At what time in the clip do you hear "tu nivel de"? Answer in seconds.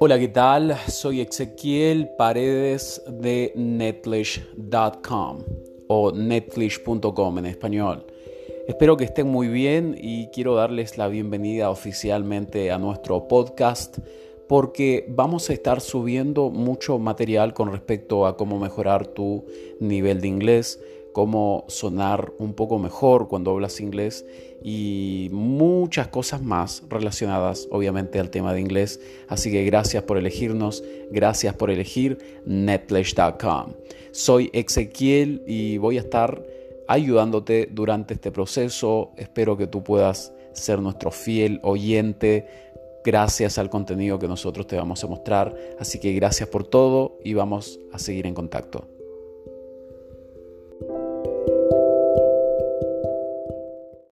19.08-20.28